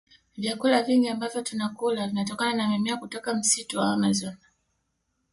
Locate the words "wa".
3.77-3.93